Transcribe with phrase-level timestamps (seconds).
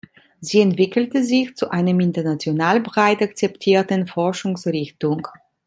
[0.39, 5.27] Sie entwickelte sich zu einem international breit akzeptierten Forschungsrichtung.